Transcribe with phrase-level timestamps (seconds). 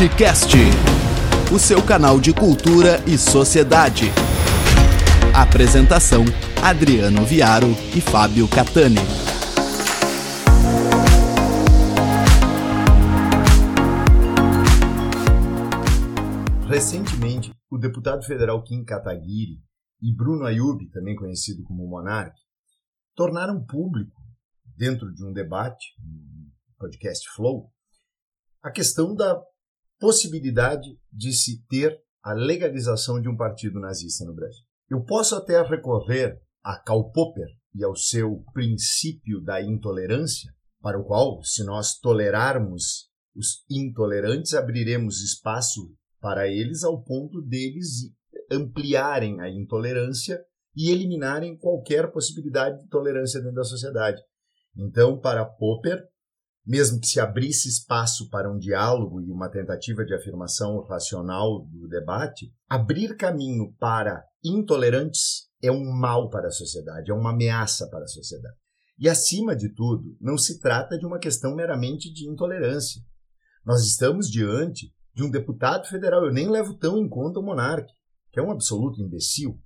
[0.00, 0.56] Anticast,
[1.54, 4.06] o seu canal de cultura e sociedade.
[5.34, 6.24] Apresentação:
[6.62, 8.96] Adriano Viaro e Fábio Catani.
[16.66, 19.60] Recentemente, o deputado federal Kim Kataguiri
[20.00, 22.34] e Bruno Ayub, também conhecido como Monark,
[23.14, 24.16] tornaram público,
[24.78, 27.70] dentro de um debate, no podcast Flow,
[28.62, 29.38] a questão da
[30.00, 34.64] possibilidade de se ter a legalização de um partido nazista no Brasil.
[34.90, 41.04] Eu posso até recorrer a Karl Popper e ao seu princípio da intolerância, para o
[41.04, 48.10] qual, se nós tolerarmos os intolerantes, abriremos espaço para eles ao ponto deles
[48.50, 50.42] ampliarem a intolerância
[50.74, 54.20] e eliminarem qualquer possibilidade de tolerância dentro da sociedade.
[54.76, 56.02] Então, para Popper,
[56.70, 61.88] mesmo que se abrisse espaço para um diálogo e uma tentativa de afirmação racional do
[61.88, 68.04] debate, abrir caminho para intolerantes é um mal para a sociedade, é uma ameaça para
[68.04, 68.54] a sociedade.
[68.96, 73.02] E, acima de tudo, não se trata de uma questão meramente de intolerância.
[73.66, 77.90] Nós estamos diante de um deputado federal, eu nem levo tão em conta o monarca,
[78.30, 79.60] que é um absoluto imbecil.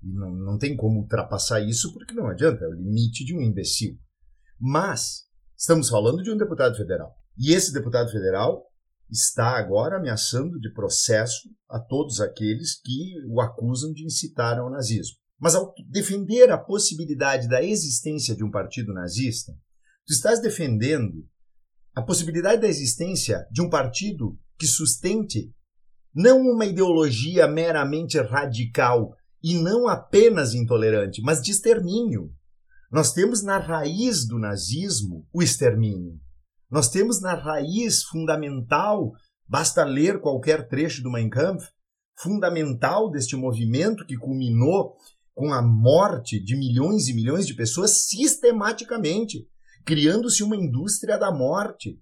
[0.00, 3.40] E não, não tem como ultrapassar isso, porque não adianta, é o limite de um
[3.40, 3.98] imbecil.
[4.56, 5.27] Mas
[5.58, 7.12] estamos falando de um deputado federal.
[7.36, 8.64] E esse deputado federal
[9.10, 15.16] está agora ameaçando de processo a todos aqueles que o acusam de incitar ao nazismo.
[15.40, 19.52] Mas ao defender a possibilidade da existência de um partido nazista,
[20.06, 21.26] tu estás defendendo
[21.94, 25.52] a possibilidade da existência de um partido que sustente
[26.14, 32.32] não uma ideologia meramente radical e não apenas intolerante, mas de extermínio.
[32.90, 36.18] Nós temos na raiz do nazismo o extermínio.
[36.70, 39.12] Nós temos na raiz fundamental,
[39.46, 41.66] basta ler qualquer trecho do Mein Kampf,
[42.18, 44.96] fundamental deste movimento que culminou
[45.34, 49.46] com a morte de milhões e milhões de pessoas sistematicamente,
[49.84, 52.00] criando-se uma indústria da morte,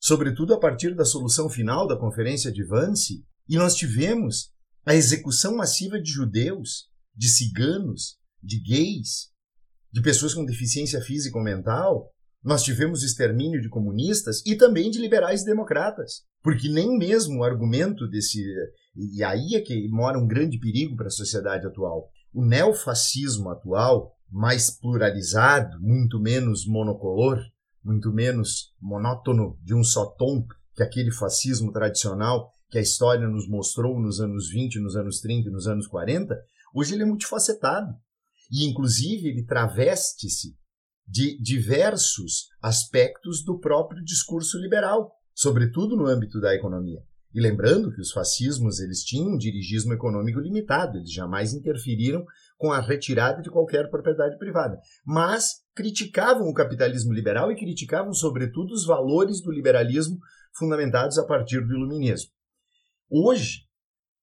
[0.00, 4.52] sobretudo a partir da solução final da Conferência de Wannsee, e nós tivemos
[4.86, 9.30] a execução massiva de judeus, de ciganos, de gays,
[9.92, 12.10] de pessoas com deficiência física ou mental,
[12.42, 16.22] nós tivemos extermínio de comunistas e também de liberais e democratas.
[16.42, 18.42] Porque nem mesmo o argumento desse.
[18.96, 22.08] E aí é que mora um grande perigo para a sociedade atual.
[22.32, 27.38] O neofascismo atual, mais pluralizado, muito menos monocolor,
[27.84, 33.48] muito menos monótono de um só tom que aquele fascismo tradicional que a história nos
[33.48, 36.38] mostrou nos anos 20, nos anos 30 e nos anos 40,
[36.72, 37.92] hoje ele é multifacetado.
[38.50, 40.56] E, inclusive, ele traveste-se
[41.06, 47.00] de diversos aspectos do próprio discurso liberal, sobretudo no âmbito da economia.
[47.32, 52.24] E lembrando que os fascismos eles tinham um dirigismo econômico limitado, eles jamais interferiram
[52.58, 58.72] com a retirada de qualquer propriedade privada, mas criticavam o capitalismo liberal e criticavam sobretudo
[58.72, 60.18] os valores do liberalismo
[60.56, 62.30] fundamentados a partir do iluminismo.
[63.08, 63.60] Hoje,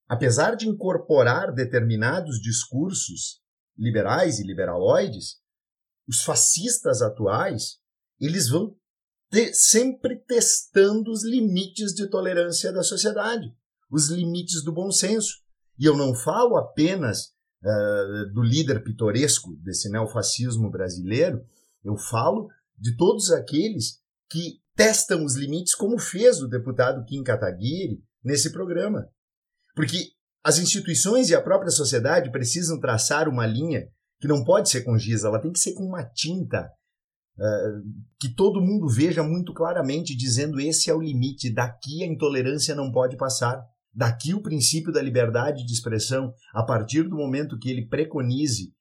[0.08, 3.42] apesar de incorporar determinados discursos
[3.78, 5.38] liberais e liberaloides,
[6.08, 7.80] os fascistas atuais,
[8.20, 8.76] eles vão
[9.30, 13.54] te, sempre testando os limites de tolerância da sociedade,
[13.92, 15.42] os limites do bom senso.
[15.78, 17.34] E eu não falo apenas
[17.64, 21.46] uh, do líder pitoresco desse neofascismo brasileiro,
[21.84, 28.04] eu falo de todos aqueles que testam os limites, como fez o deputado Kim Kataguiri,
[28.24, 29.10] nesse programa.
[29.76, 30.12] Porque
[30.48, 33.86] as instituições e a própria sociedade precisam traçar uma linha
[34.18, 36.72] que não pode ser com giz, ela tem que ser com uma tinta
[37.38, 37.84] uh,
[38.18, 42.94] que todo mundo veja muito claramente, dizendo esse é o limite, daqui a intolerância não
[42.94, 43.62] pode passar.
[43.94, 48.72] Daqui o princípio da liberdade de expressão, a partir do momento que ele preconize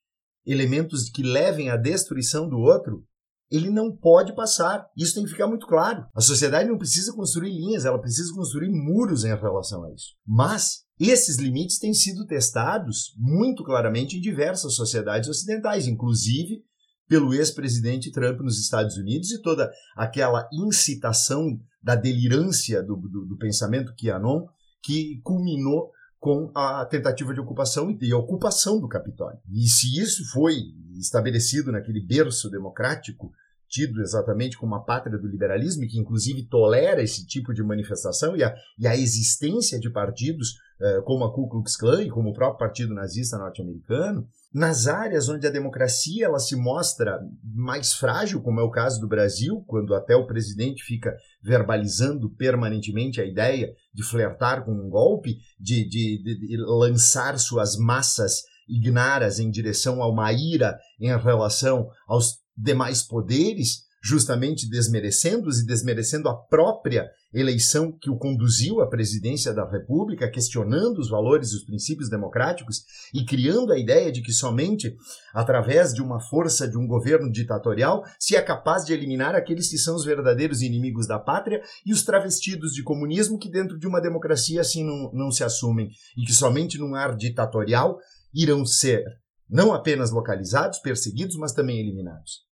[0.45, 3.03] elementos que levem à destruição do outro,
[3.51, 4.87] ele não pode passar.
[4.95, 6.05] Isso tem que ficar muito claro.
[6.15, 10.15] A sociedade não precisa construir linhas, ela precisa construir muros em relação a isso.
[10.25, 16.63] Mas esses limites têm sido testados muito claramente em diversas sociedades ocidentais, inclusive
[17.07, 23.37] pelo ex-presidente Trump nos Estados Unidos e toda aquela incitação da delirância do, do, do
[23.37, 24.45] pensamento QAnon
[24.81, 29.39] que culminou com a tentativa de ocupação e ocupação do Capitólio.
[29.53, 30.55] E se isso foi
[30.99, 33.31] estabelecido naquele berço democrático,
[33.67, 38.43] tido exatamente como a pátria do liberalismo, que inclusive tolera esse tipo de manifestação e
[38.43, 42.33] a, e a existência de partidos uh, como a Ku Klux Klan e como o
[42.33, 48.59] próprio Partido Nazista norte-americano, nas áreas onde a democracia ela se mostra mais frágil, como
[48.59, 54.03] é o caso do Brasil, quando até o presidente fica verbalizando permanentemente a ideia de
[54.03, 60.31] flertar com um golpe, de, de, de lançar suas massas ignaras em direção a uma
[60.33, 68.17] ira em relação aos demais poderes, justamente desmerecendo-os e desmerecendo a própria eleição que o
[68.17, 72.83] conduziu à presidência da República, questionando os valores e os princípios democráticos
[73.13, 74.95] e criando a ideia de que somente
[75.33, 79.77] através de uma força de um governo ditatorial se é capaz de eliminar aqueles que
[79.77, 83.99] são os verdadeiros inimigos da pátria e os travestidos de comunismo que dentro de uma
[83.99, 87.97] democracia assim não, não se assumem e que somente num ar ditatorial
[88.33, 89.03] irão ser
[89.49, 92.46] não apenas localizados, perseguidos, mas também eliminados.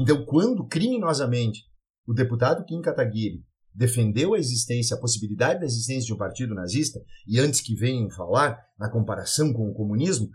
[0.00, 1.60] Então, quando criminosamente
[2.06, 3.44] o deputado Kim Kataguiri
[3.74, 6.98] defendeu a existência, a possibilidade da existência de um partido nazista,
[7.28, 10.30] e antes que venham falar na comparação com o comunismo,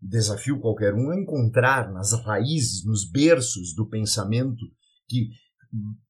[0.00, 4.64] desafio qualquer um a encontrar nas raízes, nos berços do pensamento
[5.06, 5.28] que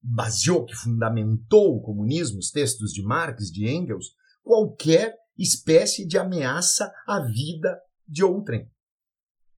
[0.00, 4.06] baseou, que fundamentou o comunismo, os textos de Marx, de Engels,
[4.40, 7.76] qualquer espécie de ameaça à vida
[8.06, 8.70] de outrem.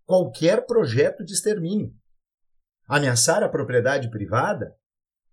[0.06, 1.94] Qualquer projeto de extermínio.
[2.86, 4.74] Ameaçar a propriedade privada,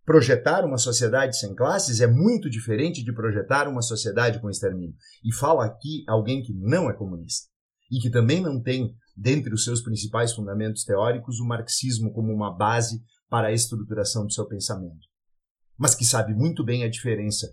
[0.06, 4.96] projetar uma sociedade sem classes é muito diferente de projetar uma sociedade com extermínio.
[5.24, 7.50] E fala aqui alguém que não é comunista
[7.92, 12.56] e que também não tem, dentre os seus principais fundamentos teóricos, o marxismo como uma
[12.56, 15.08] base para a estruturação do seu pensamento.
[15.78, 17.48] Mas que sabe muito bem a diferença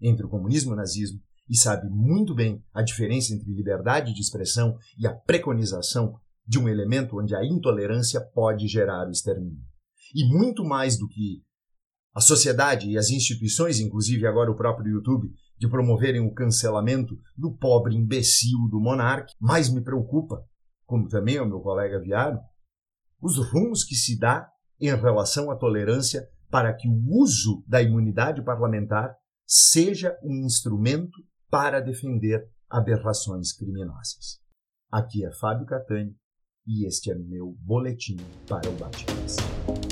[0.00, 4.20] entre o comunismo e o nazismo e sabe muito bem a diferença entre liberdade de
[4.20, 6.14] expressão e a preconização
[6.46, 9.62] de um elemento onde a intolerância pode gerar o extermínio.
[10.14, 11.42] E muito mais do que
[12.14, 17.56] a sociedade e as instituições, inclusive agora o próprio YouTube, de promoverem o cancelamento do
[17.56, 20.44] pobre imbecil do monarca, mais me preocupa,
[20.84, 22.38] como também o meu colega Viário,
[23.20, 24.48] os rumos que se dá
[24.80, 29.16] em relação à tolerância para que o uso da imunidade parlamentar
[29.46, 31.16] seja um instrumento
[31.48, 34.40] para defender aberrações criminosas.
[34.90, 36.14] Aqui é Fábio Catani
[36.66, 38.16] e este é meu boletim
[38.46, 39.91] para o Bate-Cabeça.